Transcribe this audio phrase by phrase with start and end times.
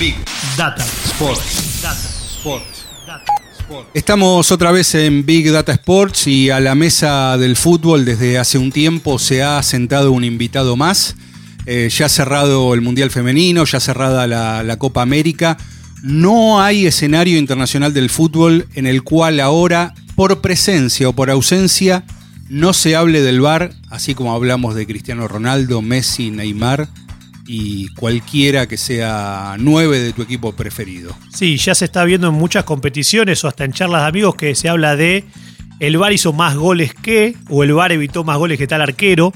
[0.00, 0.16] Big
[0.56, 1.82] Data Sports.
[1.82, 2.86] Data Sports.
[3.92, 8.56] Estamos otra vez en Big Data Sports y a la mesa del fútbol desde hace
[8.56, 11.16] un tiempo se ha sentado un invitado más.
[11.66, 15.58] Eh, ya cerrado el Mundial Femenino, ya cerrada la, la Copa América.
[16.02, 22.04] No hay escenario internacional del fútbol en el cual ahora, por presencia o por ausencia,
[22.48, 26.88] no se hable del VAR, así como hablamos de Cristiano Ronaldo, Messi, Neymar
[27.52, 31.16] y cualquiera que sea nueve de tu equipo preferido.
[31.34, 34.54] Sí, ya se está viendo en muchas competiciones o hasta en charlas de amigos que
[34.54, 35.24] se habla de
[35.80, 39.32] el VAR hizo más goles que, o el VAR evitó más goles que tal arquero.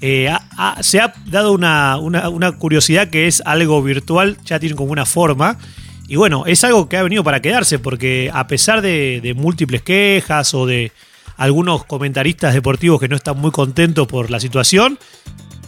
[0.00, 0.32] Eh,
[0.80, 5.58] se ha dado una, una- curiosidad que es algo virtual, ya tiene como una forma.
[6.06, 10.54] Y bueno, es algo que ha venido para quedarse, porque a pesar de múltiples quejas
[10.54, 10.90] o de
[11.36, 14.98] algunos comentaristas deportivos que no están muy contentos por la situación,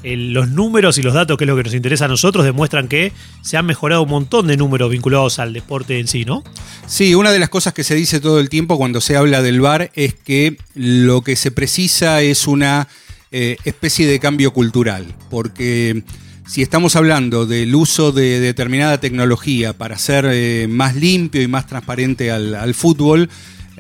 [0.02, 3.12] los números y los datos, que es lo que nos interesa a nosotros, demuestran que
[3.42, 6.42] se han mejorado un montón de números vinculados al deporte en sí, ¿no?
[6.86, 9.60] Sí, una de las cosas que se dice todo el tiempo cuando se habla del
[9.60, 12.88] VAR es que lo que se precisa es una
[13.30, 16.02] eh, especie de cambio cultural, porque
[16.46, 21.66] si estamos hablando del uso de determinada tecnología para hacer eh, más limpio y más
[21.66, 23.28] transparente al fútbol,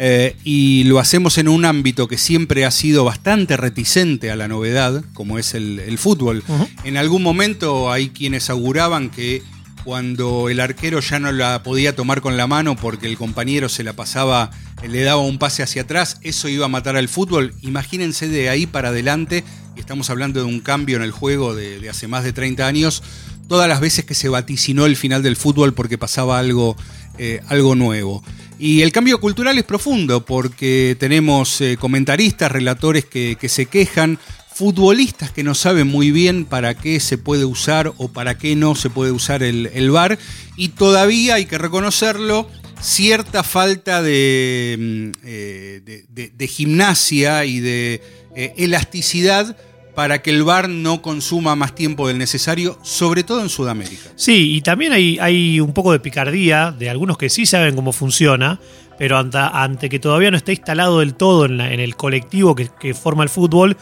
[0.02, 4.48] eh, y lo hacemos en un ámbito que siempre ha sido bastante reticente a la
[4.48, 6.42] novedad, como es el, el fútbol,
[6.84, 9.42] en algún momento hay quienes auguraban que
[9.84, 13.84] cuando el arquero ya no la podía tomar con la mano porque el compañero se
[13.84, 14.50] la pasaba,
[14.88, 17.52] le daba un pase hacia atrás, eso iba a matar al fútbol.
[17.60, 19.44] Imagínense de ahí para adelante,
[19.76, 22.66] y estamos hablando de un cambio en el juego de, de hace más de 30
[22.66, 23.02] años,
[23.50, 26.76] todas las veces que se vaticinó el final del fútbol porque pasaba algo,
[27.18, 28.22] eh, algo nuevo.
[28.62, 34.18] Y el cambio cultural es profundo porque tenemos eh, comentaristas, relatores que, que se quejan,
[34.54, 38.74] futbolistas que no saben muy bien para qué se puede usar o para qué no
[38.74, 40.18] se puede usar el, el VAR
[40.58, 42.46] y todavía hay que reconocerlo
[42.82, 46.04] cierta falta de, mm, eh,
[46.36, 48.02] de- gimnasia y de
[48.36, 49.56] eh, elasticidad
[49.94, 54.10] para que el VAR no consuma más tiempo del necesario, sobre todo en Sudamérica.
[54.16, 58.60] Sí, y también hay, un poco de picardía de algunos que sí saben cómo funciona,
[58.98, 63.22] pero ante, ante que todavía no está instalado del todo en, el colectivo que, forma
[63.22, 63.76] el fútbol,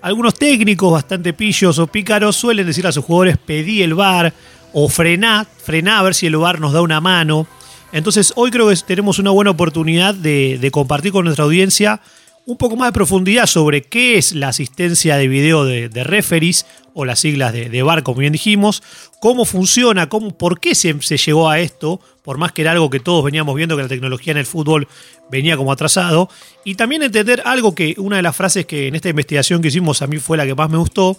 [0.00, 4.32] algunos técnicos bastante pillos o pícaros suelen decir a sus jugadores pedí el VAR
[4.72, 7.46] o frená, frená a ver si el VAR nos da una mano.
[7.90, 12.00] Entonces hoy creo que tenemos una buena oportunidad de compartir con nuestra audiencia
[12.48, 16.54] un poco más de profundidad sobre qué es la asistencia de video de, de
[16.94, 18.82] o las siglas de, de VAR, como bien dijimos,
[19.20, 22.88] cómo funciona, cómo, por qué se, se llegó a esto, por más que era algo
[22.88, 24.88] que todos veníamos viendo que la tecnología en el fútbol
[25.30, 26.30] venía como atrasado,
[26.64, 30.00] y también entender algo que una de las frases que en esta investigación que hicimos
[30.00, 31.18] a mí fue la que más me gustó,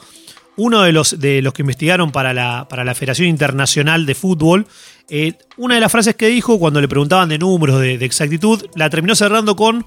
[0.58, 4.66] uno de los, de los que investigaron para la, para la Federación Internacional de Fútbol,
[5.10, 8.90] eh, una de las frases que dijo cuando le preguntaban de números, de exactitud, la
[8.90, 9.86] terminó cerrando con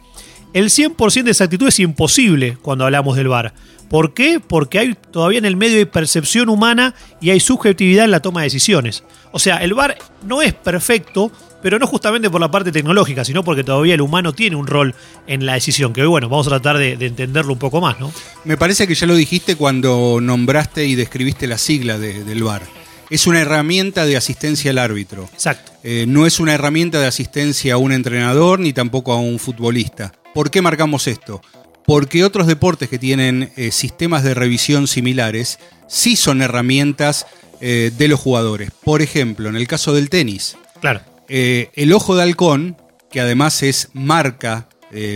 [0.52, 3.54] el 100% de exactitud es imposible cuando hablamos del VAR.
[3.88, 4.40] ¿Por qué?
[4.40, 8.40] Porque hay todavía en el medio hay percepción humana y hay subjetividad en la toma
[8.40, 9.04] de decisiones.
[9.32, 11.30] O sea, el VAR no es perfecto,
[11.62, 14.94] pero no justamente por la parte tecnológica, sino porque todavía el humano tiene un rol
[15.26, 18.00] en la decisión, que hoy, bueno, vamos a tratar de, de entenderlo un poco más,
[18.00, 18.10] ¿no?
[18.44, 22.62] Me parece que ya lo dijiste cuando nombraste y describiste la sigla de- del VAR.
[23.10, 25.28] Es una herramienta de asistencia al árbitro.
[25.34, 25.70] Exacto.
[25.84, 30.12] Eh, no es una herramienta de asistencia a un entrenador ni tampoco a un futbolista.
[30.34, 31.40] ¿Por qué marcamos esto?
[31.86, 37.26] Porque otros deportes que tienen eh, sistemas de revisión similares sí son herramientas
[37.60, 38.70] eh, de los jugadores.
[38.84, 41.00] Por ejemplo, en el caso del tenis, Claro.
[41.28, 42.76] eh, el ojo de halcón,
[43.10, 44.68] que además es marca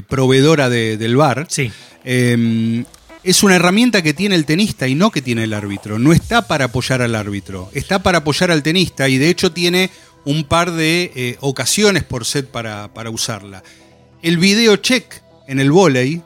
[0.08, 1.70] proveedora de- del VAR, Sí.
[2.04, 2.82] eh,
[3.24, 5.98] es una herramienta que tiene el tenista y no que tiene el árbitro.
[5.98, 9.90] No está para apoyar al árbitro, está para apoyar al tenista y de hecho tiene
[10.24, 13.62] un par de ocasiones por set para, para usarla.
[14.26, 16.20] El video check en el vóley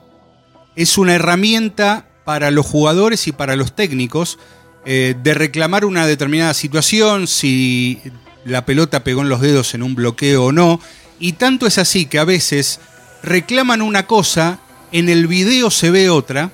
[0.74, 4.38] es una herramienta para los jugadores y para los técnicos
[4.86, 8.00] eh, de reclamar una determinada situación, si
[8.46, 10.80] la pelota pegó en los dedos en un bloqueo o no.
[11.18, 12.80] Y tanto es así que a veces
[13.22, 14.60] reclaman una cosa,
[14.92, 16.52] en el video se ve otra.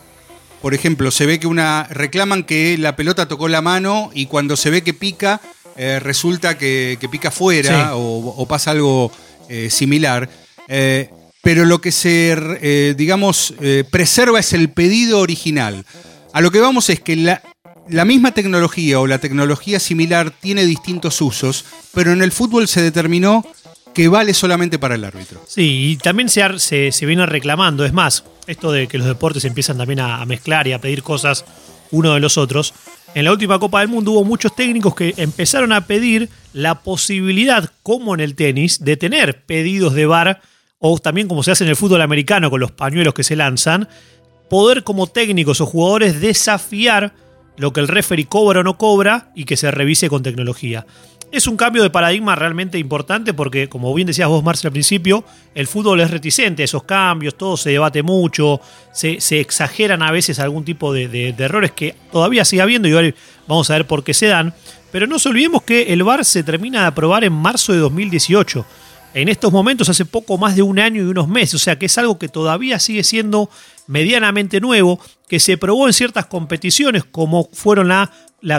[0.61, 1.87] Por ejemplo, se ve que una.
[1.89, 5.41] reclaman que la pelota tocó la mano y cuando se ve que pica,
[5.77, 7.91] eh, resulta que, que pica fuera Sí.
[7.95, 9.13] o, o pasa algo
[9.49, 10.29] eh, similar.
[11.47, 15.85] Pero lo que se, eh, digamos, eh, preserva es el pedido original.
[16.33, 21.21] A lo que vamos es que la, misma tecnología o la tecnología similar tiene distintos
[21.21, 21.65] usos,
[21.95, 23.47] pero en el fútbol se determinó
[23.95, 25.41] que vale solamente para el árbitro.
[25.47, 27.85] Sí, y también se, ar- se viene reclamando.
[27.85, 31.05] Es más, esto de que los deportes empiezan también a, a mezclar y a pedir
[31.05, 31.45] cosas
[31.93, 32.75] uno de los otros.
[33.15, 37.71] En la última Copa del Mundo hubo muchos técnicos que empezaron a pedir la posibilidad,
[37.85, 40.43] como en el tenis, de tener pedidos de VAR,
[40.89, 43.89] o también como se hace en el fútbol americano con los pañuelos que se lanzan,
[44.49, 47.15] poder como técnicos o jugadores desafiar
[47.57, 50.87] lo que el referee cobra o no cobra y que se revise con tecnología.
[51.33, 55.25] Es un cambio de paradigma realmente importante porque, como bien decías vos, Marcia, al principio,
[55.55, 58.61] el fútbol es reticente a esos cambios, todo se debate mucho,
[58.93, 63.13] se, exageran a veces algún tipo de errores que todavía sigue habiendo y ahora
[63.49, 64.55] vamos a ver por qué se dan.
[64.93, 68.65] Pero no nos olvidemos que el VAR se termina de aprobar en marzo de 2018
[69.17, 71.87] en estos momentos hace poco más de un año y unos meses, o sea que
[71.87, 73.49] es algo que todavía sigue siendo
[73.87, 78.11] medianamente nuevo, que se probó en ciertas competiciones como fueron la,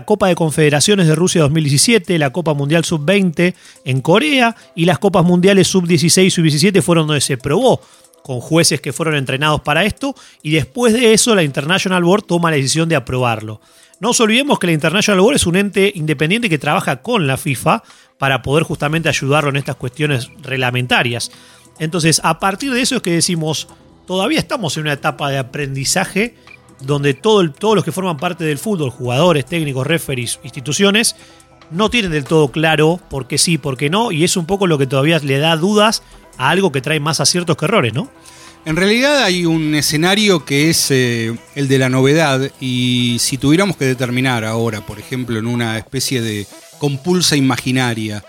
[0.05, 3.53] Copa de Confederaciones de Rusia 2017, la Copa Mundial Sub-20
[3.85, 7.79] en Corea y las Copas Mundiales Sub-16 y Sub-17 fueron donde se probó
[8.23, 12.49] con jueces que fueron entrenados para esto y después de eso la International Board toma
[12.49, 13.61] la decisión de aprobarlo.
[13.99, 17.35] No nos olvidemos que la International Board es un ente independiente que trabaja con la
[17.35, 17.81] FIFA
[18.19, 21.31] para poder justamente ayudarlo en estas cuestiones reglamentarias.
[21.79, 23.67] Entonces, a partir de eso es que decimos,
[24.05, 26.35] todavía estamos en una etapa de aprendizaje
[26.81, 31.15] donde todos los que forman parte del fútbol, jugadores, técnicos, referees, instituciones,
[31.71, 34.67] no tienen del todo claro por qué sí, por qué no, y es un poco
[34.67, 36.03] lo que todavía le da dudas
[36.37, 38.09] a algo que trae más aciertos que errores, ¿no?
[38.67, 43.77] En realidad hay un escenario que es eh, el de la novedad y si tuviéramos
[43.77, 46.45] que determinar ahora, por ejemplo, en una especie de
[46.77, 48.25] compulsa imaginaria,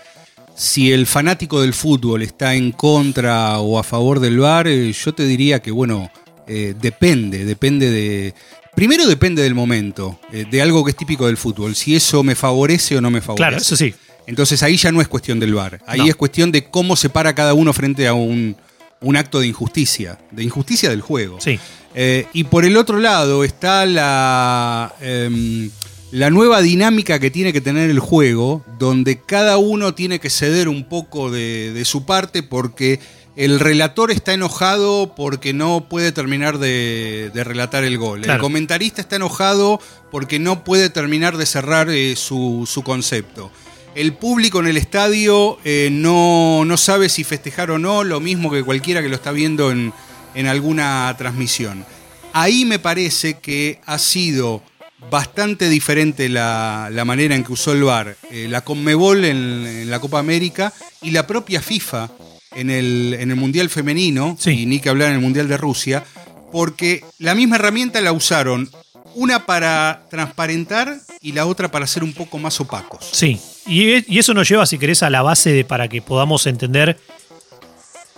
[0.55, 5.13] si el fanático del fútbol está en contra o a favor del VAR, eh, yo
[5.13, 6.09] te diría que, bueno,
[6.47, 8.33] eh, depende, depende de...
[8.73, 12.35] Primero depende del momento, eh, de algo que es típico del fútbol, si eso me
[12.35, 13.41] favorece o no me favorece.
[13.43, 13.93] Claro, eso sí.
[14.25, 16.05] Entonces ahí ya no es cuestión del VAR, ahí No.
[16.07, 18.55] es cuestión de cómo se para cada uno frente a un,
[19.01, 21.39] un acto de injusticia, de injusticia del juego.
[21.39, 21.59] Sí.
[21.95, 25.69] Eh, y por el otro lado está la, em,
[26.11, 30.69] la nueva dinámica que tiene que tener el juego, donde cada uno tiene que ceder
[30.69, 32.99] un poco de, de su parte porque
[33.35, 38.25] el relator está enojado porque no puede terminar de, de relatar el gol.
[38.25, 39.79] El comentarista está enojado
[40.11, 43.49] porque no puede terminar de cerrar eh, su, su concepto.
[43.95, 48.49] El público en el estadio eh, no, no sabe si festejar o no, lo mismo
[48.51, 49.91] que cualquiera que lo está viendo en,
[50.35, 51.85] en alguna transmisión.
[52.31, 54.61] Ahí me parece que ha sido
[55.09, 59.89] bastante diferente la, la manera en que usó el VAR, eh, la Conmebol en, en
[59.89, 60.71] la Copa América
[61.01, 62.09] y la propia FIFA
[62.55, 64.51] en el, en el Mundial Femenino, Sí.
[64.51, 66.03] y ni que hablar en el Mundial de Rusia,
[66.51, 68.69] porque la misma herramienta la usaron,
[69.15, 73.09] una para transparentar y la otra para ser un poco más opacos.
[73.11, 73.39] Sí,
[73.69, 76.97] y, y eso nos lleva, si querés, a la base de para que podamos entender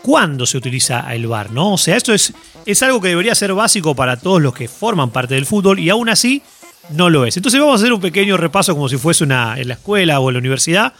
[0.01, 1.73] cuándo se utiliza el VAR, ¿no?
[1.73, 2.33] O sea, esto es,
[2.65, 5.89] es algo que debería ser básico para todos los que forman parte del fútbol y
[5.89, 6.41] aún así
[6.89, 7.37] no lo es.
[7.37, 10.29] Entonces vamos a hacer un pequeño repaso como si fuese una, en la escuela o
[10.29, 10.93] en la universidad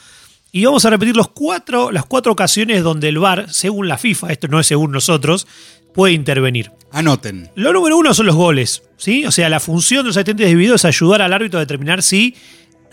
[0.51, 4.31] y vamos a repetir los cuatro, las cuatro ocasiones donde el VAR, según la FIFA,
[4.31, 5.47] esto no es según nosotros,
[5.93, 6.71] puede intervenir.
[6.91, 7.49] Anoten.
[7.55, 9.25] Lo número uno son los goles, ¿sí?
[9.25, 12.03] O sea, la función de los asistentes de video es ayudar al árbitro a determinar
[12.03, 12.35] si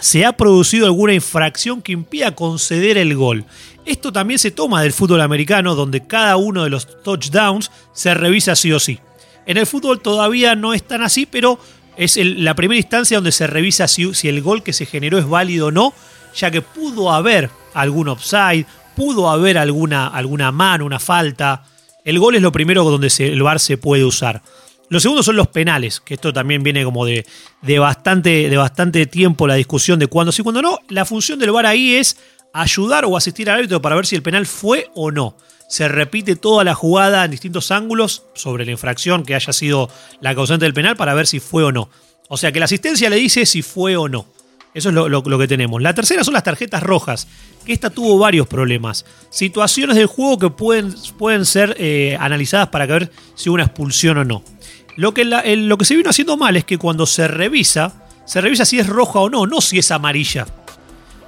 [0.01, 3.45] se ha producido alguna infracción que impida conceder el gol.
[3.85, 8.55] Esto también se toma del fútbol americano, donde cada uno de los touchdowns se revisa
[8.55, 8.99] sí o sí.
[9.47, 11.59] En el fútbol todavía no es tan así, pero
[11.97, 15.27] es la primera instancia donde se revisa si, si el gol que se generó es
[15.27, 15.95] válido o no,
[16.37, 21.65] ya que pudo haber algún offside, pudo haber alguna, alguna mano, una falta.
[22.05, 24.43] El gol es lo primero donde se- el VAR se puede usar.
[24.91, 27.27] Lo segundo son los penales, que esto también viene como de,
[27.63, 30.79] de, bastante, de bastante tiempo la discusión de cuándo sí cuándo no.
[30.89, 32.17] La función del VAR ahí es
[32.55, 35.37] ayudar o asistir al árbitro para ver si el penal fue o no.
[35.69, 39.91] Se repite toda la jugada en distintos ángulos sobre la infracción que haya sido
[40.21, 41.91] la causante del penal para ver si fue o no.
[42.29, 44.27] O sea que la asistencia le dice si fue o no.
[44.75, 45.83] Eso es lo que tenemos.
[45.83, 47.27] La tercera son las tarjetas rojas,
[47.65, 49.05] que esta tuvo varios problemas.
[49.31, 54.19] Situaciones del juego que pueden, pueden ser eh, analizadas para ver si hubo una expulsión
[54.19, 54.45] o no.
[54.99, 57.93] Lo que, lo que se vino haciendo mal es que cuando se revisa,
[58.25, 60.45] se revisa si es roja o no, no si es amarilla.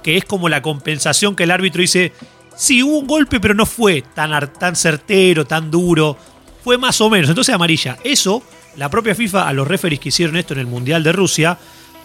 [0.03, 2.11] Que es como la compensación que el árbitro dice,
[2.53, 6.17] sí, hubo un golpe, pero no fue tan, tan certero, tan duro.
[6.65, 7.97] Fue más o menos, entonces amarilla.
[8.03, 8.43] Eso,
[8.75, 11.57] la propia FIFA, a los referees que hicieron esto en el Mundial de Rusia,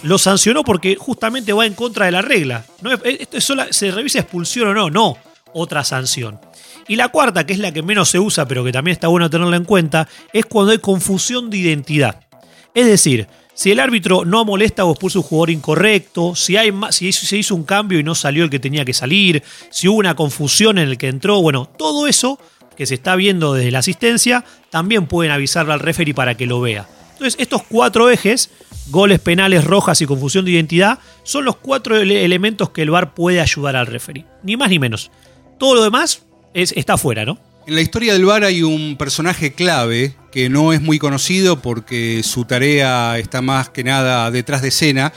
[0.05, 2.65] lo sancionó porque justamente va en contra de la regla.
[2.81, 5.19] No es- esto es sola- se revisa expulsión o no, no
[5.53, 6.39] otra sanción.
[6.89, 9.29] Y la cuarta, que es la que menos se usa, pero que también está bueno
[9.29, 12.21] tenerla en cuenta, es cuando hay confusión de identidad.
[12.75, 17.13] Es decir, si el árbitro no molesta o expulsa un jugador incorrecto, si, hay si
[17.13, 20.15] se hizo un cambio y no salió el que tenía que salir, si hubo una
[20.15, 22.39] confusión en el que entró, bueno, todo eso
[22.77, 26.61] que se está viendo desde la asistencia, también pueden avisarle al referee para que lo
[26.61, 26.87] vea.
[27.13, 28.51] Entonces, estos cuatro ejes,
[28.89, 33.15] goles penales, rojas y confusión de identidad, son los cuatro ele- elementos que el VAR
[33.15, 34.27] puede ayudar al referee.
[34.43, 35.11] Ni más ni menos.
[35.59, 36.26] Todo lo demás
[36.57, 37.39] es, está afuera, ¿no?
[37.67, 42.23] En la historia del VAR hay un personaje clave que no es muy conocido porque
[42.23, 45.13] su tarea está más que nada detrás de escena,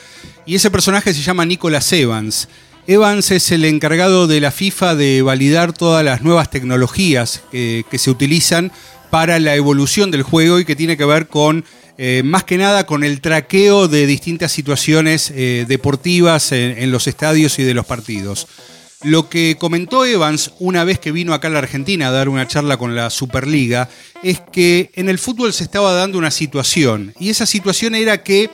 [0.46, 2.48] y ese personaje se llama Nicholas Evans.
[2.88, 8.00] Evans es el encargado de la FIFA de validar todas las nuevas tecnologías que, que
[8.00, 8.72] se utilizan
[9.12, 11.66] para la evolución del juego y que tiene que ver con,
[12.00, 17.06] eh, más que nada, con el traqueo de distintas situaciones eh, deportivas en- en los
[17.08, 18.48] estadios y de los partidos.
[19.04, 22.48] Lo que comentó Evans una vez que vino acá a la Argentina a dar una
[22.48, 23.88] charla con la Superliga
[24.24, 28.50] es que en el fútbol se estaba dando una situación y esa situación era que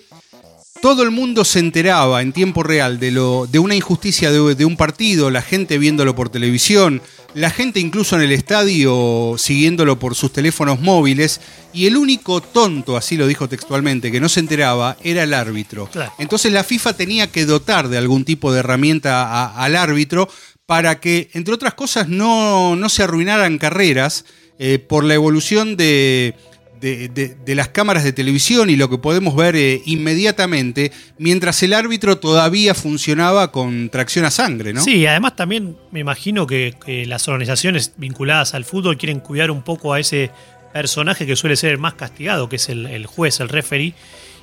[0.85, 4.65] todo el mundo se enteraba en tiempo real de, lo, de una injusticia de, de
[4.65, 7.01] un partido, la gente viéndolo por televisión,
[7.33, 11.41] la gente incluso en el estadio siguiéndolo por sus teléfonos móviles,
[11.73, 15.87] y el único tonto, así lo dijo textualmente, que no se enteraba era el árbitro.
[15.91, 16.13] Claro.
[16.19, 20.29] Entonces la FIFA tenía que dotar de algún tipo de herramienta a- al árbitro
[20.67, 24.23] para que, entre otras cosas, no, no se arruinaran carreras
[24.59, 26.35] eh, por la evolución de,
[26.79, 32.17] de, las cámaras de televisión y lo que podemos ver eh, inmediatamente, mientras el árbitro
[32.17, 34.81] todavía funcionaba con tracción a sangre, ¿no?
[34.81, 36.75] Sí, además también me imagino que,
[37.07, 40.31] las organizaciones vinculadas al fútbol quieren cuidar un poco a ese
[40.73, 43.93] personaje que suele ser el más castigado, que es el, juez, el referee,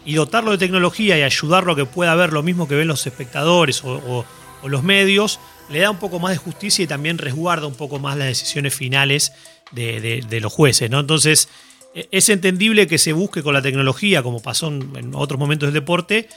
[0.05, 3.07] y dotarlo de tecnología y ayudarlo a que pueda ver lo mismo que ven los
[3.07, 4.25] espectadores o,
[4.65, 8.17] los medios, le da un poco más de justicia y también resguarda un poco más
[8.17, 9.33] las decisiones finales
[9.73, 11.01] de, de- los jueces, ¿no?
[11.01, 11.49] Entonces,
[11.95, 16.29] es entendible que se busque con la tecnología, como pasó en otros momentos del deporte,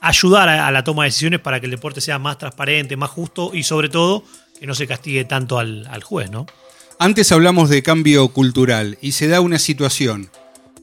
[0.00, 3.52] ayudar a, la toma de decisiones para que el deporte sea más transparente, más justo
[3.54, 4.24] y sobre todo
[4.58, 6.46] que no se castigue tanto al, al juez, ¿no?
[6.98, 10.30] Antes hablamos de cambio cultural y se da una situación.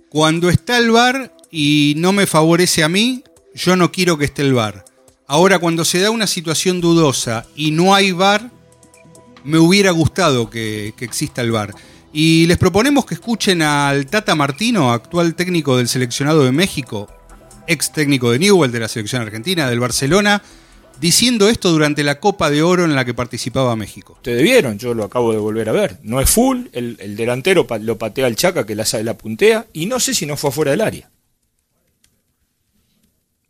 [0.10, 3.24] Cuando está el VAR y no me favorece a mí,
[3.54, 4.86] yo no quiero que esté el VAR.
[5.28, 8.52] Ahora, cuando se da una situación dudosa y no hay VAR,
[9.44, 11.74] me hubiera gustado que, que exista el VAR.
[12.12, 17.08] Y les proponemos que escuchen al Tata Martino, actual técnico del seleccionado de México,
[17.68, 20.42] ex técnico de Newell, de la selección argentina, del Barcelona,
[21.00, 24.14] diciendo esto durante la Copa de Oro en la que participaba México.
[24.14, 26.00] Ustedes vieron, yo lo acabo de volver a ver.
[26.02, 29.86] No es full, el, el delantero lo patea al Chaca que la, la puntea y
[29.86, 31.10] no sé si no fue afuera del área.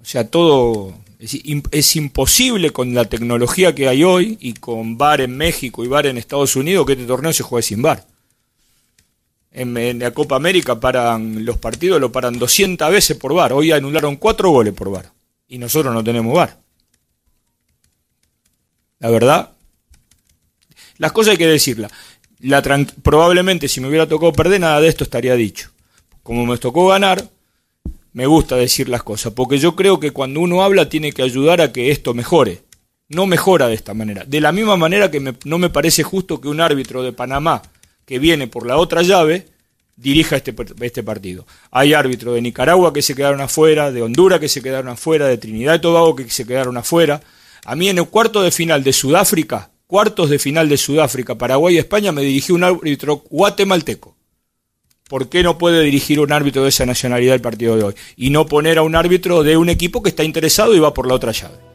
[0.01, 1.37] O sea, todo es,
[1.71, 6.07] es imposible con la tecnología que hay hoy y con VAR en México y VAR
[6.07, 8.05] en Estados Unidos que este torneo se juegue sin VAR.
[9.59, 13.51] En, la Copa América paran los partidos, lo paran 200 veces por VAR.
[13.51, 15.11] Hoy anularon cuatro goles por VAR
[15.49, 16.57] y nosotros no tenemos VAR.
[18.99, 19.51] La verdad,
[20.97, 21.91] las cosas hay que decirlas.
[22.39, 22.61] La
[23.03, 25.71] probablemente si me hubiera tocado perder, nada de esto estaría dicho.
[26.23, 27.27] Como me tocó ganar,
[28.13, 31.59] me gusta decir las cosas, porque yo creo que cuando uno habla tiene que ayudar
[31.59, 32.61] a que esto mejore.
[33.09, 34.23] No mejora de esta manera.
[34.23, 37.61] De la misma manera que me- no me parece justo que un árbitro de Panamá
[38.09, 39.45] que viene por la otra llave
[39.95, 41.45] dirija este, este partido.
[41.69, 45.37] Hay árbitros de Nicaragua que se quedaron afuera, de Honduras que se quedaron afuera, de
[45.37, 47.21] Trinidad y Tobago que se quedaron afuera.
[47.65, 51.75] A mí en el cuarto de final de Sudáfrica, cuartos de final de Sudáfrica, Paraguay
[51.75, 54.15] y España, me dirigió un árbitro guatemalteco.
[55.07, 57.93] ¿Por qué no puede dirigir un árbitro de esa nacionalidad el partido de hoy?
[58.17, 61.07] Y no poner a un árbitro de un equipo que está interesado y va por
[61.07, 61.68] la otra llave.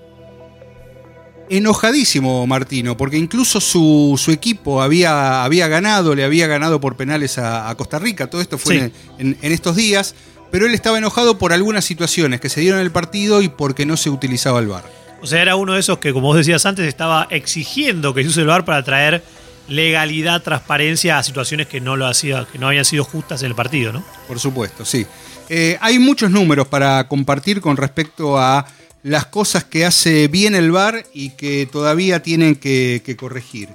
[1.51, 7.39] Enojadísimo Martino, porque incluso su, su equipo había, había ganado, le había ganado por penales
[7.39, 8.79] a, a Costa Rica, todo esto fue Sí.
[8.81, 10.15] en, en- en estos días,
[10.51, 13.87] pero él estaba enojado por algunas situaciones que se dieron en el partido y porque
[13.87, 14.85] no se utilizaba el VAR.
[15.23, 18.29] O sea, era uno de esos que, como vos decías antes, estaba exigiendo que se
[18.29, 19.23] use el VAR para traer
[19.69, 23.55] legalidad, transparencia a situaciones que no lo hacía, que no habían sido justas en el
[23.55, 24.05] partido, ¿no?
[24.29, 25.07] Por supuesto, sí.
[25.49, 28.67] Eh, hay muchos números para compartir con respecto a
[29.05, 33.69] las cosas que hace bien el VAR y que todavía tienen que, que corregir.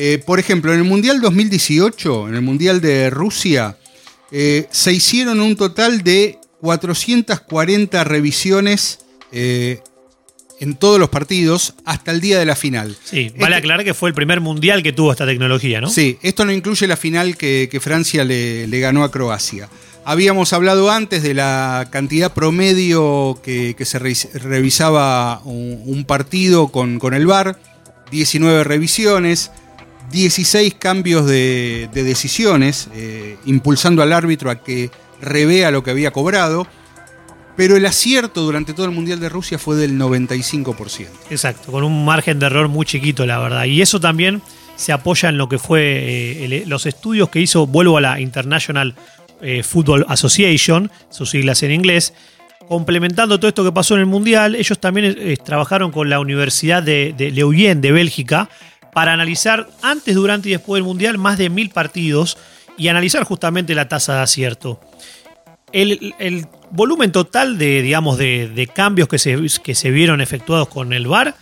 [0.00, 3.76] Eh, por ejemplo, en el Mundial 2018, en el Mundial de Rusia,
[4.30, 9.00] eh, se hicieron un total de 440 revisiones
[9.32, 9.80] eh,
[10.60, 12.96] en todos los partidos hasta el día de la final.
[13.02, 15.88] Sí, vale este, aclarar que fue el primer mundial que tuvo esta tecnología, ¿no?
[15.88, 19.68] Sí, esto no incluye la final que, Francia le, ganó a Croacia.
[20.08, 27.26] Habíamos hablado antes de la cantidad promedio que, se revisaba un, partido con, con, el
[27.26, 27.58] VAR,
[28.10, 29.50] 19 revisiones,
[30.10, 36.66] 16 cambios de, decisiones, eh, impulsando al árbitro a que revea lo que había cobrado
[37.54, 41.08] pero el acierto durante todo el Mundial de Rusia fue del 95%.
[41.28, 43.64] Exacto, con un margen de error muy chiquito, la verdad.
[43.64, 44.40] Y eso también
[44.76, 48.94] se apoya en lo que fue eh, los estudios que hizo, vuelvo a la International
[49.40, 52.14] eh, Football Association, sus siglas en inglés,
[52.68, 56.82] complementando todo esto que pasó en el Mundial, ellos también eh, trabajaron con la Universidad
[56.82, 58.48] de, de Leuven de Bélgica
[58.92, 62.36] para analizar antes, durante y después del Mundial más de mil partidos
[62.76, 64.80] y analizar justamente la tasa de acierto.
[65.72, 70.92] El, el, volumen total de, digamos, de, cambios que se, que se vieron efectuados con
[70.92, 71.34] el VAR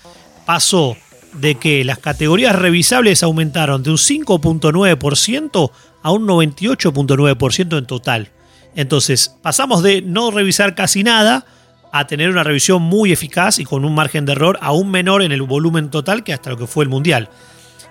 [0.45, 0.97] pasó
[1.35, 5.71] de que las categorías revisables aumentaron de un 5.9%
[6.07, 8.31] a un 98.9% en total.
[8.77, 11.45] Entonces, pasamos de no revisar casi nada
[11.91, 15.33] a tener una revisión muy eficaz y con un margen de error aún menor en
[15.33, 17.29] el volumen total que hasta lo que fue el Mundial.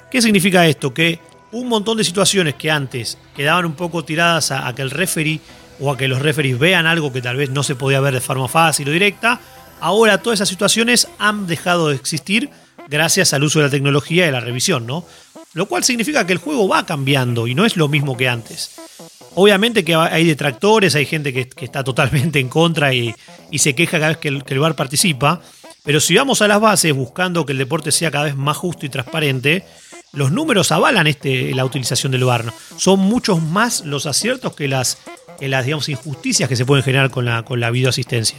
[0.10, 0.94] ¿Qué significa esto?
[0.94, 1.20] Que
[1.52, 5.42] un montón de situaciones que antes quedaban un poco tiradas a, que el referee
[5.82, 8.22] o a que los referees vean algo que tal vez no se podía ver de
[8.22, 9.42] forma fácil o directa,
[9.82, 12.50] ahora todas esas situaciones han dejado de existir
[12.88, 15.04] gracias al uso de la tecnología y la revisión, ¿no?
[15.56, 18.72] Lo cual significa que el juego va cambiando y no es lo mismo que antes.
[19.36, 23.16] Obviamente que hay detractores, hay gente que, está totalmente en contra y,
[23.56, 25.42] se queja cada vez que el, que VAR participa,
[25.84, 28.86] pero si vamos a las bases buscando que el deporte sea cada vez más justo
[28.86, 29.64] y transparente,
[30.12, 32.54] los números avalan este, la utilización del VAR.
[32.76, 34.98] Son muchos más los aciertos que las
[35.40, 38.38] las digamos, injusticias que se pueden generar con la, con la videoasistencia.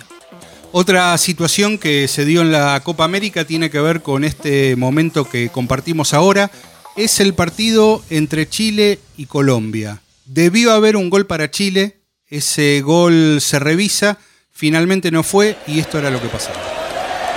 [0.73, 5.25] Otra situación que se dio en la Copa América tiene que ver con este momento
[5.25, 6.51] que compartimos ahora.
[6.97, 10.01] Es el partido entre Chile y Colombia.
[10.25, 11.99] Debió haber un gol para Chile,
[12.29, 14.19] ese gol se revisa,
[14.51, 16.57] finalmente no fue y esto era lo que pasaba.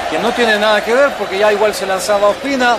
[0.10, 2.78] Que no tiene nada que ver porque ya igual se lanzaba Ospina,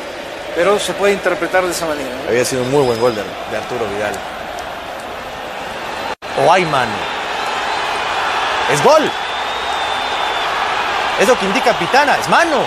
[0.55, 2.11] pero se puede interpretar de esa manera.
[2.29, 4.15] Había sido un muy buen gol de, de Arturo Vidal
[6.39, 6.93] o hay mano.
[8.73, 9.11] Es gol.
[11.21, 12.59] Es lo que indica Pitana, es mano.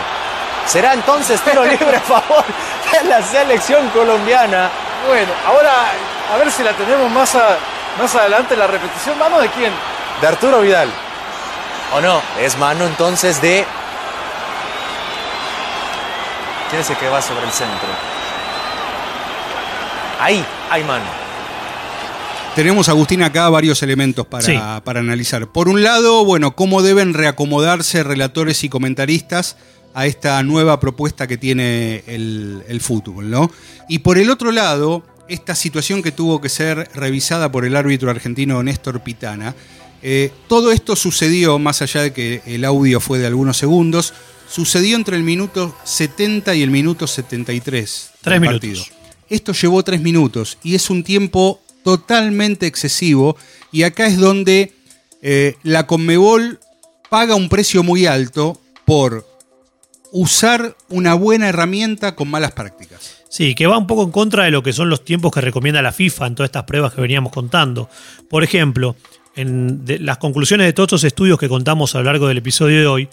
[0.65, 2.45] Será entonces tiro libre a favor
[3.07, 4.69] la selección colombiana.
[5.07, 5.71] Bueno, ahora
[6.33, 7.35] a ver si la tenemos más,
[7.99, 9.17] más adelante la repetición.
[9.17, 9.71] ¿Mano de quién?
[10.21, 10.89] De Arturo Vidal.
[11.95, 12.21] ¿O no?
[12.39, 13.65] Es mano entonces de...
[16.69, 17.89] ¿Quién es el que va sobre el centro?
[20.19, 21.05] Ahí hay mano.
[22.55, 25.47] Tenemos, Agustín, acá varios elementos para, para, analizar.
[25.47, 29.57] Por un lado, bueno, cómo deben reacomodarse relatores y comentaristas
[29.93, 33.51] a esta nueva propuesta que tiene el, fútbol, ¿no?
[33.87, 38.09] Y por el otro lado, esta situación que tuvo que ser revisada por el árbitro
[38.09, 39.55] argentino Néstor Pitana.
[40.01, 44.13] Eh, todo esto sucedió, más allá de que el audio fue de algunos segundos,
[44.49, 48.11] sucedió entre el minuto 70 y el minuto 73.
[48.21, 48.91] Tres minutos.
[49.29, 53.35] Esto llevó tres minutos y es un tiempo totalmente excesivo
[53.71, 54.73] y acá es donde
[55.21, 56.59] eh, la Conmebol
[57.09, 59.25] paga un precio muy alto por
[60.13, 63.23] usar una buena herramienta con malas prácticas.
[63.29, 65.81] Sí, que va un poco en contra de lo que son los tiempos que recomienda
[65.81, 67.89] la FIFA en todas estas pruebas que veníamos contando.
[68.29, 68.95] Por ejemplo,
[69.35, 72.85] en las conclusiones de todos estos estudios que contamos a lo largo del episodio de
[72.85, 73.09] hoy,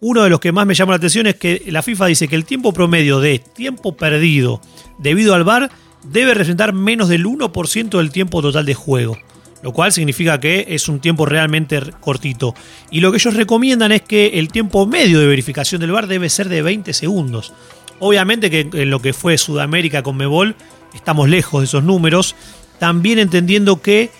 [0.00, 2.34] uno de los que más me llama la atención es que la FIFA dice que
[2.34, 4.60] el tiempo promedio de tiempo perdido
[4.98, 5.70] debido al VAR
[6.02, 9.18] debe representar menos del 1% del tiempo total de juego,
[9.62, 12.54] lo cual significa que es un tiempo realmente cortito.
[12.90, 16.28] Y lo que ellos recomiendan es que el tiempo medio de verificación del VAR debe
[16.28, 17.52] ser de 20 segundos.
[17.98, 20.56] Obviamente que en lo que fue Sudamérica con Mebol
[20.94, 22.34] estamos lejos de esos números,
[22.78, 24.10] también entendiendo que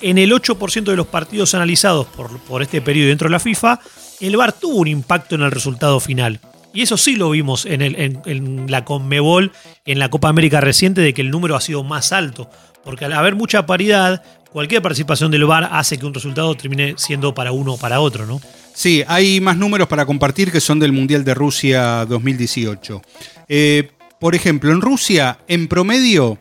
[0.00, 3.80] en el 8% de los partidos analizados por, por este periodo dentro de la FIFA,
[4.20, 6.40] el VAR tuvo un impacto en el resultado final.
[6.74, 9.52] Y eso sí lo vimos en, el, en, la Conmebol,
[9.84, 12.48] en la Copa América reciente, de que el número ha sido más alto.
[12.82, 14.22] Porque al haber mucha paridad,
[14.52, 18.26] cualquier participación del VAR hace que un resultado termine siendo para uno o para otro,
[18.26, 18.40] ¿no?
[18.74, 23.02] Sí, hay más números para compartir que son del Mundial de Rusia 2018.
[23.48, 26.38] Eh, por ejemplo, en Rusia, en promedio,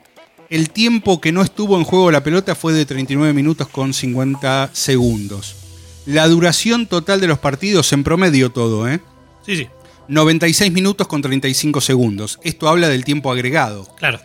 [0.50, 4.70] el tiempo que no estuvo en juego la pelota fue de 39 minutos con 50
[4.74, 5.56] segundos.
[6.06, 9.00] La duración total de los partidos, en promedio todo, ¿eh?
[9.46, 9.68] Sí, sí.
[10.08, 12.40] 96 minutos con 35 segundos.
[12.44, 13.88] Esto habla del tiempo agregado.
[13.96, 14.20] Claro.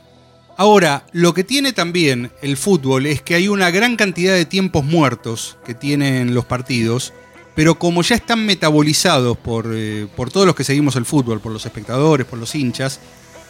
[0.57, 4.85] Ahora, lo que tiene también el fútbol es que hay una gran cantidad de tiempos
[4.85, 7.13] muertos que tienen los partidos
[7.57, 11.51] pero como ya están metabolizados por, eh, por todos los que seguimos el fútbol, por
[11.51, 13.01] los espectadores, por los hinchas,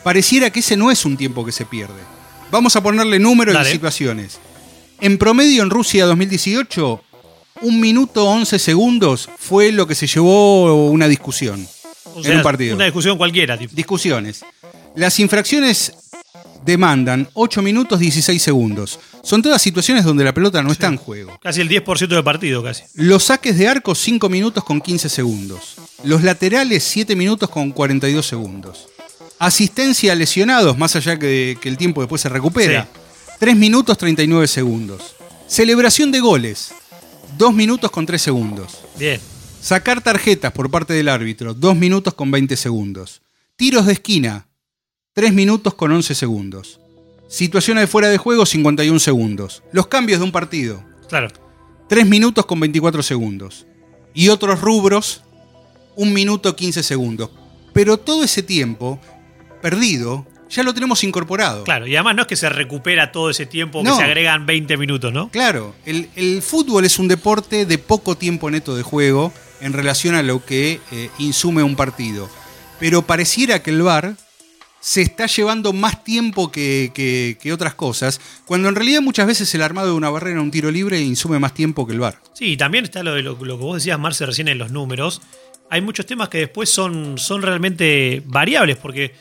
[0.04, 2.00] pareciera que ese no es un tiempo que se pierde.
[2.52, 4.38] Vamos a ponerle números y situaciones.
[5.00, 7.02] En promedio en Rusia 2018,
[7.62, 11.66] un minuto 11 segundos fue lo que se llevó una discusión
[12.14, 12.76] O en un partido.
[12.76, 13.58] Una discusión cualquiera.
[13.58, 13.74] tipo.
[13.74, 14.44] Discusiones.
[14.94, 15.92] Las infracciones
[16.66, 18.98] demandan 8 minutos 16 segundos.
[19.22, 21.38] Son todas situaciones donde la pelota no está en juego.
[21.40, 22.82] Casi el 10% del partido, casi.
[22.94, 25.76] Los saques de arco 5 minutos con 15 segundos.
[26.04, 28.88] Los laterales 7 minutos con 42 segundos.
[29.38, 32.88] Asistencia a lesionados, más allá que, que el tiempo después se recupera.
[33.38, 35.14] 3 minutos 39 segundos.
[35.46, 36.72] Celebración de goles.
[37.38, 38.78] 2 minutos con 3 segundos.
[38.98, 39.20] Bien.
[39.60, 43.22] Sacar tarjetas por parte del árbitro, 2 minutos con 20 segundos.
[43.56, 44.45] Tiros de esquina,
[45.16, 46.78] 3 minutos con 11 segundos.
[47.26, 49.62] Situaciones de fuera de juego, 51 segundos.
[49.72, 51.28] Los cambios de un partido, Claro.
[51.88, 53.64] 3 minutos con 24 segundos.
[54.12, 55.22] Y otros rubros,
[55.96, 57.30] 1 minuto 15 segundos.
[57.72, 59.00] Pero todo ese tiempo
[59.62, 61.64] perdido ya lo tenemos incorporado.
[61.64, 61.86] Claro.
[61.86, 63.92] Y además no es que se recupera todo ese tiempo, No.
[63.92, 65.30] que se agregan 20 minutos, ¿no?
[65.30, 70.14] Claro, el, el fútbol es un deporte de poco tiempo neto de juego en relación
[70.14, 72.28] a lo que eh, insume un partido.
[72.78, 74.14] Pero pareciera que el VAR
[74.80, 79.62] se está llevando más tiempo que, que- otras cosas, cuando en realidad muchas veces el
[79.62, 82.20] armado de una barrera, un tiro libre, insume más tiempo que el VAR.
[82.34, 85.22] Sí, también está lo, que vos decías, Marce, recién en los números.
[85.70, 89.14] Hay muchos temas que después son, son realmente variables, porque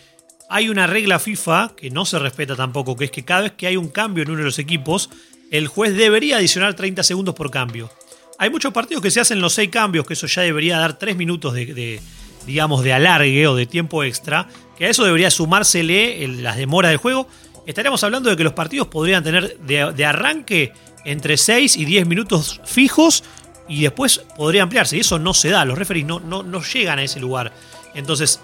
[0.49, 3.65] hay una regla FIFA que no se respeta tampoco, que es que cada vez que
[3.67, 5.09] hay un cambio en uno de los equipos,
[5.49, 7.89] el juez debería adicionar 30 segundos por cambio.
[8.37, 11.15] Hay muchos partidos que se hacen los 6 cambios, que eso ya debería dar 3
[11.15, 11.99] minutos de,
[12.45, 16.89] digamos, de alargue o de tiempo extra, que a eso debería sumársele el- las demoras
[16.91, 17.27] del juego.
[17.65, 20.71] Estaríamos hablando de que los partidos podrían tener de, arranque
[21.05, 23.23] entre 6 y 10 minutos fijos
[23.67, 24.97] y después podría ampliarse.
[24.97, 27.51] Y eso no se da, los referees no, no, no llegan a ese lugar.
[27.95, 28.39] Entonces,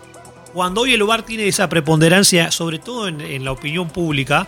[0.54, 4.48] cuando hoy el VAR tiene esa preponderancia, sobre todo en, en la opinión pública,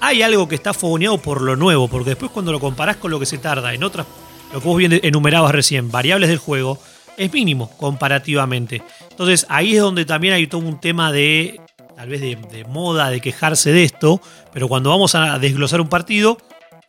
[0.00, 3.18] hay algo que está fogoneado por lo nuevo, porque después cuando lo comparás con lo
[3.18, 4.06] que se tarda en otras,
[4.52, 6.78] lo que vos bien enumerabas recién, variables del juego,
[7.16, 8.82] es mínimo comparativamente.
[9.10, 11.60] Entonces ahí es donde también hay todo un tema de,
[11.96, 14.20] tal vez de, moda, de quejarse de esto,
[14.52, 16.38] pero cuando vamos a desglosar un partido,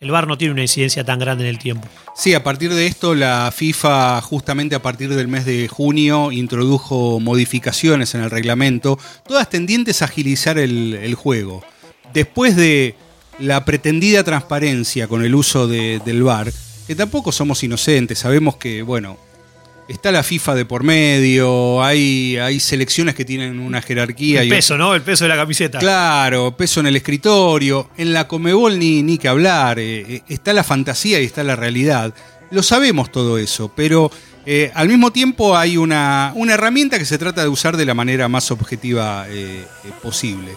[0.01, 1.87] el VAR no tiene una incidencia tan grande en el tiempo.
[2.15, 7.19] Sí, a partir de esto la FIFA justamente a partir del mes de junio introdujo
[7.19, 11.63] modificaciones en el reglamento, todas tendientes a agilizar el, el juego.
[12.13, 12.95] Después de
[13.39, 16.51] la pretendida transparencia con el uso de- del VAR,
[16.87, 19.17] que tampoco somos inocentes, sabemos que, bueno,
[19.87, 24.41] está la FIFA de por medio, hay, hay selecciones que tienen una jerarquía.
[24.41, 24.95] El y peso, ¿no?
[24.95, 25.79] El peso de la camiseta.
[25.79, 30.53] Claro, peso en el escritorio, en la Comebol ni, ni que hablar, eh, eh, está
[30.53, 32.13] la fantasía y está la realidad.
[32.51, 34.11] Lo sabemos todo eso, pero
[34.45, 37.93] eh, al mismo tiempo hay una, una herramienta que se trata de usar de la
[37.93, 39.65] manera más objetiva eh,
[40.01, 40.55] posible.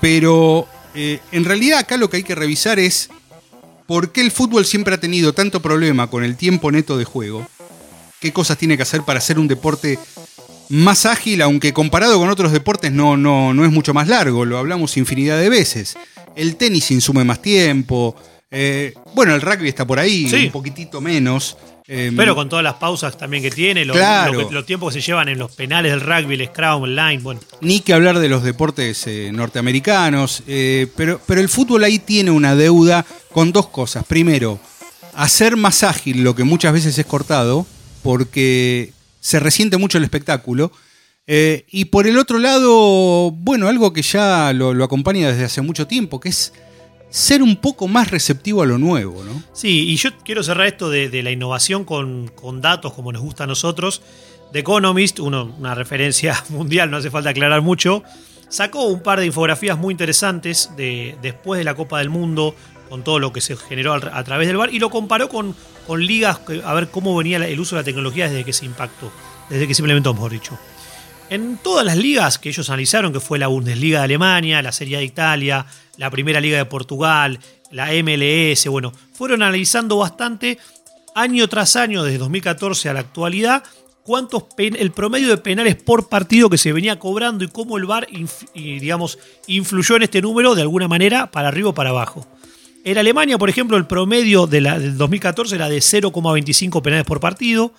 [0.00, 3.10] Pero en realidad acá lo que hay que revisar es
[3.86, 7.46] por qué el fútbol siempre ha tenido tanto problema con el tiempo neto de juego,
[8.20, 9.98] qué cosas tiene que hacer para ser un deporte
[10.68, 14.58] más ágil, aunque comparado con otros deportes no, no, no es mucho más largo, lo
[14.58, 15.96] hablamos infinidad de veces.
[16.34, 18.16] El tenis insume más tiempo,
[18.50, 20.46] eh, bueno, el rugby está por ahí, Sí.
[20.46, 21.56] un poquitito menos.
[21.88, 24.32] eh, Pero con todas las pausas también que tiene, lo- Claro.
[24.32, 26.96] lo que- los tiempos que se llevan en los penales del rugby, el scrum, el
[26.96, 27.40] line, bueno.
[27.60, 32.32] Ni que hablar de los deportes eh, norteamericanos, eh, pero, pero el fútbol ahí tiene
[32.32, 34.04] una deuda con dos cosas.
[34.04, 34.58] Primero,
[35.14, 37.66] hacer más ágil lo que muchas veces es cortado,
[38.06, 40.70] porque se resiente mucho el espectáculo.
[41.26, 45.60] Eh, y por el otro lado, bueno, algo que ya lo, lo acompaña desde hace
[45.60, 46.52] mucho tiempo, que es
[47.10, 49.42] ser un poco más receptivo a lo nuevo, ¿no?
[49.52, 53.46] Sí, y yo quiero cerrar esto de, la innovación con, datos como nos gusta a
[53.46, 54.02] nosotros.
[54.52, 58.04] The Economist, una referencia mundial, no hace falta aclarar mucho,
[58.48, 62.54] sacó un par de infografías muy interesantes de, después de la Copa del Mundo,
[62.88, 65.56] con todo lo que se generó al- a, través del bar, y lo comparó con,
[65.86, 69.10] con ligas, a ver cómo venía el uso de la tecnología desde que se impactó,
[69.48, 70.58] desde que se implementó, mejor dicho.
[71.28, 74.98] En todas las ligas que ellos analizaron, que fue la Bundesliga de Alemania, la Serie
[74.98, 77.38] de Italia, la Primera Liga de Portugal,
[77.72, 80.58] la MLS, bueno, fueron analizando bastante
[81.14, 83.64] año tras año, desde 2014 a la actualidad,
[84.04, 88.06] cuántos el promedio de penales por partido que se venía cobrando y cómo el VAR
[88.08, 89.18] inf- digamos,
[89.48, 92.24] influyó en este número de alguna manera para arriba o para abajo.
[92.86, 97.72] En Alemania, por ejemplo, el promedio de del 2014 era de 0,25 penales por partido.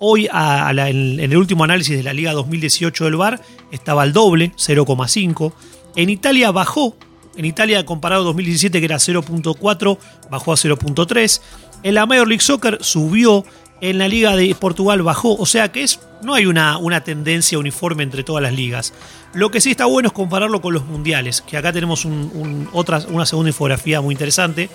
[0.00, 3.40] Hoy, en el último análisis de la Liga 2018 del VAR,
[3.70, 5.52] estaba al doble, 0,5.
[5.94, 6.96] En Italia bajó.
[7.36, 11.40] En Italia, comparado a 2017, que era 0.4, bajó a 0.3.
[11.84, 13.44] En la Major League Soccer subió
[13.80, 17.58] En la Liga de Portugal bajó, o sea que es, no hay una, una tendencia
[17.58, 18.92] uniforme entre todas las ligas.
[19.34, 23.26] Lo que sí está bueno es compararlo con los mundiales, que acá tenemos un- una
[23.26, 24.68] segunda infografía muy interesante,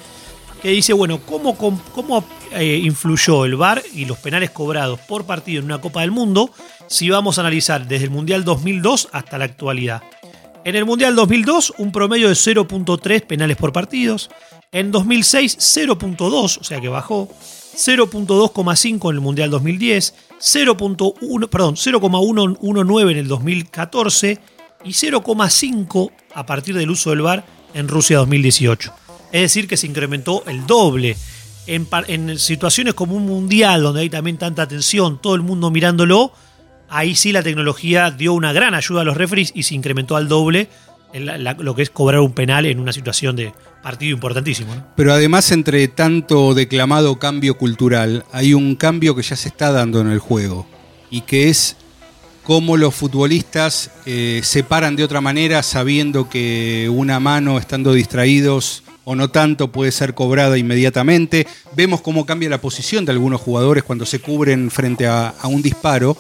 [0.61, 5.59] que dice, bueno, ¿cómo, cómo eh, influyó el VAR y los penales cobrados por partido
[5.59, 6.51] en una Copa del Mundo
[6.87, 10.01] si vamos a analizar desde el Mundial 2002 hasta la actualidad?
[10.63, 14.29] En el Mundial 2002, un promedio de 0.3 penales por partidos.
[14.71, 17.27] En 2006, 0.2, o sea que bajó.
[17.75, 20.13] 0.2,5 en el Mundial 2010.
[20.39, 24.39] 0.1, perdón, 0,119 en el 2014
[24.83, 28.93] y 0,5 a partir del uso del VAR en Rusia 2018.
[29.31, 31.17] Es decir, que se incrementó el doble.
[31.65, 36.33] En, situaciones como un mundial donde hay también tanta atención, todo el mundo mirándolo,
[36.89, 40.27] ahí sí la tecnología dio una gran ayuda a los referees y se incrementó al
[40.27, 40.67] doble
[41.13, 44.73] lo que es cobrar un penal en una situación de partido importantísimo.
[44.95, 50.01] Pero además, entre tanto declamado cambio cultural, hay un cambio que ya se está dando
[50.01, 50.65] en el juego
[51.11, 51.75] y que es
[52.43, 58.83] cómo los futbolistas eh, se paran de otra manera sabiendo que una mano, estando distraídos
[59.05, 61.45] o no tanto, puede ser cobrada inmediatamente.
[61.75, 65.61] Vemos cómo cambia la posición de algunos jugadores cuando se cubren frente a, a un
[65.61, 66.17] disparo.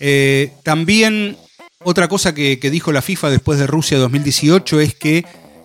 [0.00, 1.36] Eh, también
[1.84, 5.24] otra cosa que, que dijo la FIFA después de Rusia 2018 es que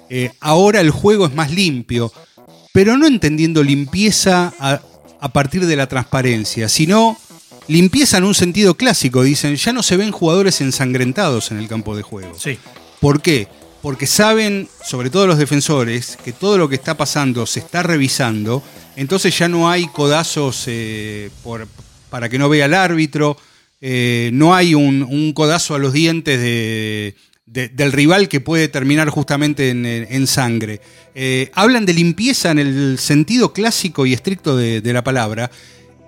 [0.09, 2.11] eh, ahora el juego es más limpio,
[2.71, 4.81] pero no entendiendo limpieza a,
[5.19, 7.17] a partir de la transparencia, sino
[7.67, 9.23] limpieza en un sentido clásico.
[9.23, 12.33] Dicen, ya no se ven jugadores ensangrentados en el campo de juego.
[12.39, 12.57] Sí.
[12.99, 13.47] ¿Por qué?
[13.81, 18.63] Porque saben, sobre todo los defensores, que todo lo que está pasando se está revisando,
[18.95, 21.67] entonces ya no hay codazos eh, por-
[22.09, 23.37] para que no vea el árbitro,
[23.81, 28.67] eh, no hay un, un codazo a los dientes de- de- del rival que puede
[28.67, 30.81] terminar justamente en, en sangre.
[31.15, 35.49] Eh, hablan de limpieza en el sentido clásico y estricto de, de la palabra.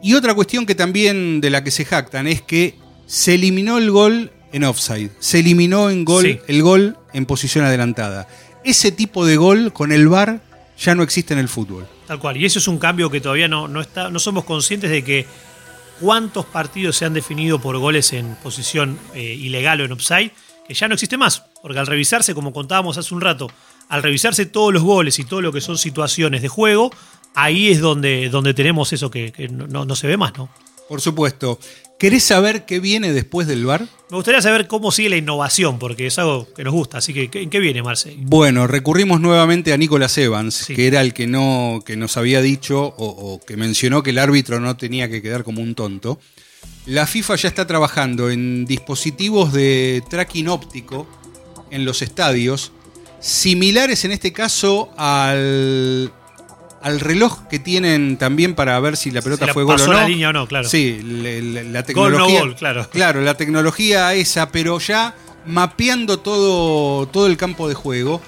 [0.04, 3.90] Y otra cuestión que también de la que se jactan es que se eliminó el
[3.92, 6.40] gol en offside, se eliminó en gol, Sí.
[6.48, 8.28] el gol en posición adelantada.
[8.66, 10.42] Ese tipo de gol con el VAR
[10.78, 11.88] ya no existe en el fútbol.
[12.08, 12.38] Tal cual.
[12.38, 15.26] Y eso es un cambio que todavía no, no, está, no somos conscientes de que
[16.00, 20.32] cuántos partidos se han definido por goles en posición eh, ilegal o en offside,
[20.68, 21.44] que ya no existe más.
[21.62, 23.48] Porque al revisarse, como contábamos hace un rato,
[23.90, 26.92] al revisarse todos los goles y todo lo que son situaciones de juego,
[27.36, 30.50] ahí es donde, donde tenemos eso que, que no, no- no se ve más, ¿no?
[30.88, 31.60] Por supuesto.
[32.00, 33.82] ¿Querés saber qué viene después del VAR?
[34.10, 37.00] Me gustaría saber cómo sigue la innovación, porque es algo que nos gusta.
[37.00, 38.16] Así que, ¿en qué viene, Marce?
[38.20, 40.76] Bueno, recurrimos nuevamente a Nicolas Evans, Sí.
[40.76, 44.18] que era el que no, que nos había dicho o, o que mencionó que el
[44.18, 46.20] árbitro no tenía que quedar como un tonto.
[46.86, 51.06] La FIFA ya está trabajando en dispositivos de tracking óptico
[51.70, 52.72] en los estadios,
[53.20, 56.12] similares en este caso al,
[56.82, 59.86] al reloj que tienen también para ver si la pelota Si la fue gol o
[59.88, 59.94] no.
[59.94, 60.68] la línea o no, claro.
[60.70, 62.39] Sí, le- le- la Gol, no tecnología.
[62.39, 62.89] gol, claro.
[62.89, 65.15] Claro, la tecnología esa, pero ya
[65.46, 68.22] mapeando todo, todo el campo de juego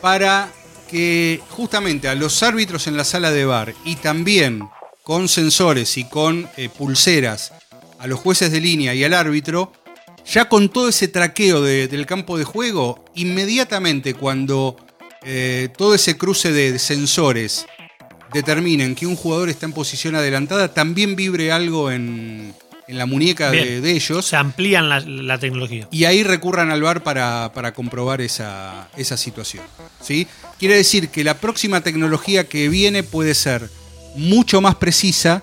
[0.00, 0.48] para
[0.90, 4.62] que justamente a los árbitros en la sala de bar y también
[5.02, 7.52] con sensores y con eh, pulseras
[7.98, 9.72] a los jueces de línea y al árbitro,
[10.30, 14.76] ya con todo ese traqueo de- del campo de juego, inmediatamente cuando
[15.24, 17.66] eh, todo ese cruce de sensores
[18.32, 22.54] determinen que un jugador está en posición adelantada, también vibre algo en,
[22.88, 24.26] en la muñeca de, ellos.
[24.26, 25.86] Se amplían la, la tecnología.
[25.90, 29.64] Y ahí recurran al VAR para, para comprobar esa, esa situación.
[30.00, 30.26] ¿sí?
[30.58, 33.70] Quiere decir que la próxima tecnología que viene puede ser
[34.16, 35.42] mucho más precisa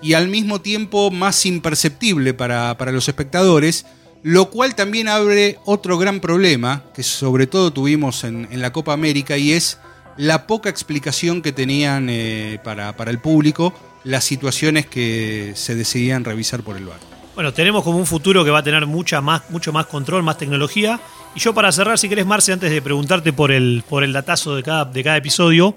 [0.00, 3.84] y al mismo tiempo más imperceptible para, para los espectadores,
[4.22, 8.92] lo cual también abre otro gran problema que sobre todo tuvimos en, en la Copa
[8.92, 9.78] América y es
[10.16, 13.72] la poca explicación que tenían eh, para, para el público
[14.04, 17.00] las situaciones que se decidían revisar por el VAR.
[17.34, 20.38] Bueno, tenemos como un futuro que va a tener mucha más, mucho más control, más
[20.38, 20.98] tecnología.
[21.34, 24.56] Y yo para cerrar, si querés, Marce, antes de preguntarte por el, por el datazo
[24.56, 25.74] de cada, de cada episodio,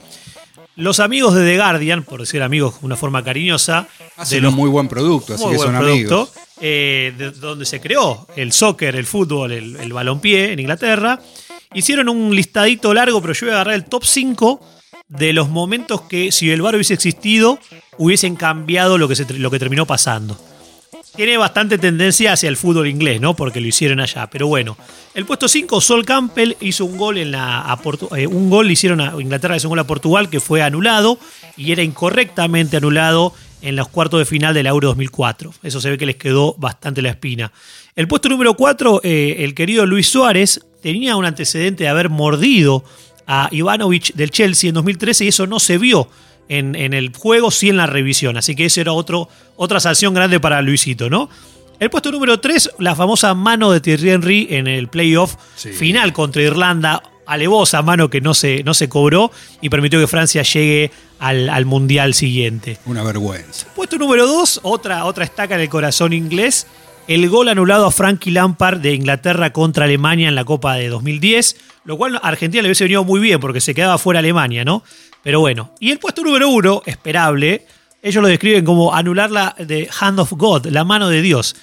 [0.78, 4.54] los amigos de The Guardian, por decir amigos de una forma cariñosa, Hacen de los
[4.54, 6.32] un muy buen producto, así que son producto, amigos.
[6.62, 11.20] eh, de donde se creó el soccer, el fútbol, el, el balompié en Inglaterra.
[11.74, 14.60] Hicieron un listadito largo, pero yo voy a agarrar el top 5
[15.08, 17.60] de los momentos que, si el VAR hubiese existido,
[17.98, 20.36] hubiesen cambiado lo que, lo que terminó pasando.
[21.16, 23.36] Tiene bastante tendencia hacia el fútbol inglés, ¿no?
[23.36, 24.28] Porque lo hicieron allá.
[24.32, 24.78] Pero bueno,
[25.14, 27.80] el puesto 5, Sol Campbell hizo un gol en la a
[28.16, 31.20] eh, un gol le hicieron a Inglaterra hizo un gol a Portugal que fue anulado
[31.58, 35.54] y era incorrectamente anulado en los cuartos de final del Euro 2004.
[35.64, 37.52] Eso se ve que les quedó bastante la espina.
[37.96, 42.84] El puesto número 4, el querido Luis Suárez tenía un antecedente de haber mordido
[43.28, 46.08] a Ivanovic del Chelsea en 2013 y eso no se vio
[46.48, 48.38] en, en el juego, sí en la revisión.
[48.38, 51.30] Así que ese era otro, otra sanción grande para Luisito, ¿no?
[51.80, 55.72] El puesto número 3, la famosa mano de Thierry Henry en el playoff Sí.
[55.72, 57.04] final contra Irlanda.
[57.30, 61.66] Alevosa mano que no se, no se cobró y permitió que Francia llegue al, al
[61.66, 62.78] mundial siguiente.
[62.86, 63.68] Una vergüenza.
[63.76, 66.68] Puesto número 2, otra, otra estaca en el corazón inglés.
[67.08, 71.56] El gol anulado a Frankie Lampard de Inglaterra contra Alemania en la Copa de 2010,
[71.86, 74.84] lo cual a Argentina le hubiese venido muy bien porque se quedaba fuera Alemania, ¿no?
[75.24, 75.72] Pero bueno.
[75.80, 77.66] Y el puesto número 1, esperable,
[78.02, 81.56] ellos lo describen como anular la de Hand of God, la mano de Dios.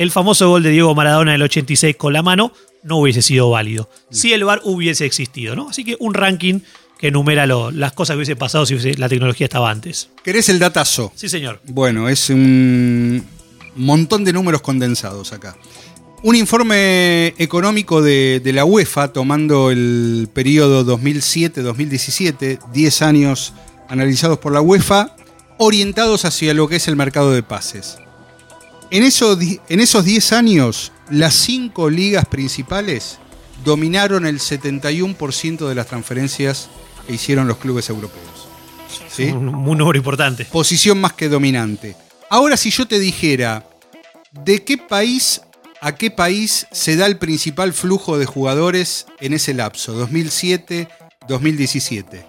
[0.00, 2.52] El famoso gol de Diego Maradona del 86 con la mano
[2.84, 3.90] no hubiese sido válido.
[4.10, 5.68] Si el VAR hubiese existido, ¿no?
[5.68, 6.60] Así que un ranking
[6.98, 10.08] que enumera lo- las cosas que hubiese pasado si hubiese- la tecnología estaba antes.
[10.24, 11.12] ¿Querés el datazo?
[11.14, 11.60] Sí, señor.
[11.66, 13.22] Bueno, es un
[13.76, 15.54] montón de números condensados acá.
[16.22, 23.52] Un informe económico de, de la UEFA tomando el periodo 2007-2017, 10 años
[23.90, 25.14] analizados por la UEFA,
[25.58, 27.98] orientados hacia lo que es el mercado de pases.
[28.90, 33.18] En, eso di- en esos 10 años, las cinco ligas principales
[33.64, 36.68] dominaron el 71% de las transferencias
[37.06, 38.24] que hicieron los clubes europeos.
[39.08, 39.24] ¿Sí?
[39.24, 40.44] Un, un número importante.
[40.46, 41.96] posición más que dominante.
[42.30, 43.64] Ahora, si yo te dijera,
[44.32, 45.42] ¿de qué país
[45.82, 49.94] a qué país se da el principal flujo de jugadores en ese lapso,
[51.28, 52.24] 2007-2017?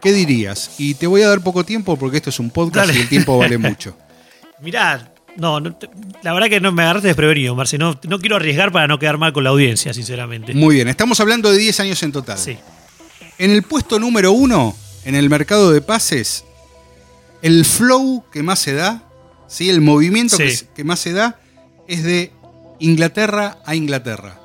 [0.00, 0.70] ¿Qué dirías?
[0.78, 2.98] Y te voy a dar poco tiempo porque esto es un podcast Dale.
[2.98, 3.96] y el tiempo vale mucho.
[4.60, 5.88] Mirá, no, no te-
[6.22, 7.78] la verdad que no me agarraste desprevenido, Marce.
[7.78, 10.52] No, no quiero arriesgar para no quedar mal con la audiencia, sinceramente.
[10.54, 12.38] Muy bien, estamos hablando de 10 años en total.
[12.38, 12.56] Sí.
[13.38, 16.44] En el puesto número uno, en el mercado de pases,
[17.42, 19.02] el flow que más se da,
[19.46, 19.70] ¿sí?
[19.70, 20.56] el movimiento que, Sí.
[20.56, 21.38] se- que más se da,
[21.86, 22.32] es de
[22.80, 24.38] Inglaterra a Inglaterra.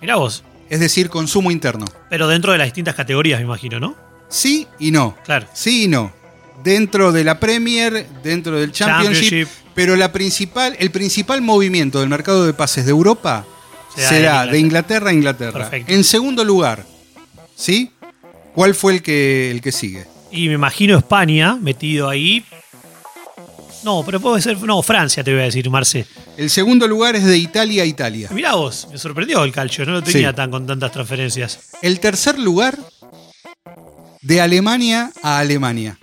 [0.00, 0.42] Mirá vos.
[0.70, 1.84] Es decir, consumo interno.
[2.08, 3.96] Pero dentro de las distintas categorías, me imagino, ¿no?
[4.28, 5.16] Sí y no.
[5.24, 5.46] Claro.
[5.52, 6.12] Sí y no.
[6.62, 9.48] Dentro de la Premier, dentro del Championship, Championship.
[9.74, 13.44] Pero la principal, el principal movimiento del mercado de pases de Europa
[13.94, 14.52] Se da se en da Inglaterra.
[14.52, 15.52] de Inglaterra a Inglaterra.
[15.70, 15.92] Perfecto.
[15.92, 16.84] En segundo lugar,
[17.54, 17.90] ¿sí?
[18.54, 20.06] ¿Cuál fue el que, el que sigue?
[20.32, 22.44] Y me imagino España metido ahí.
[23.82, 24.60] No, pero puede ser.
[24.62, 26.06] No, Francia, te voy a decir, Marce.
[26.36, 28.28] El segundo lugar es de Italia a Italia.
[28.32, 30.36] Mirá vos, me sorprendió el calcio, no lo tenía Sí.
[30.36, 31.58] tan con tantas transferencias.
[31.80, 32.78] El tercer lugar,
[34.20, 35.98] de Alemania a Alemania.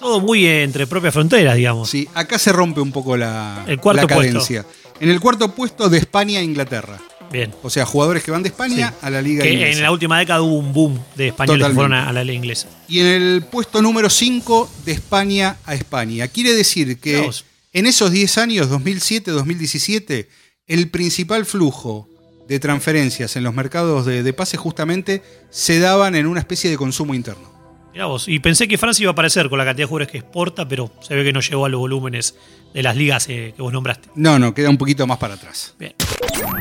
[0.00, 1.88] Todo muy entre propias fronteras, digamos.
[1.90, 4.32] Sí, acá se rompe un poco la, El cuarto la puesto.
[4.32, 4.66] cadencia.
[5.00, 6.98] En el cuarto puesto, de España a Inglaterra.
[7.30, 7.52] Bien.
[7.62, 8.94] O sea, jugadores que van de España Sí.
[9.02, 9.76] a la liga Que inglesa.
[9.78, 12.36] en la última década hubo un boom de españoles que fueron a, a la liga
[12.36, 12.68] inglesa.
[12.88, 16.28] Y en el puesto número 5, de España a España.
[16.28, 17.28] Quiere decir que
[17.72, 20.26] en esos 10 años, 2007-2017,
[20.66, 22.08] el principal flujo
[22.48, 26.76] de transferencias en los mercados de, de pases justamente se daban en una especie de
[26.76, 27.55] consumo interno.
[27.96, 28.28] Mirá vos.
[28.28, 30.90] Y pensé que Francia iba a aparecer con la cantidad de jugadores que exporta, pero
[31.00, 32.36] se ve que no llegó a los volúmenes
[32.74, 34.10] de las ligas eh, que vos nombraste.
[34.14, 35.74] No, no, queda un poquito más para atrás.
[35.78, 35.94] Bien.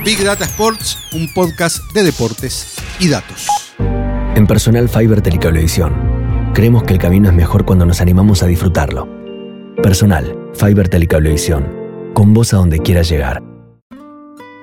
[0.05, 3.49] Big Data Sports, un podcast de deportes y datos.
[4.33, 9.05] En Personal Fiber Telecablevisión, creemos que el camino es mejor cuando nos animamos a disfrutarlo.
[9.83, 11.67] Personal Fiber Telecablevisión,
[12.13, 13.43] con vos a donde quieras llegar.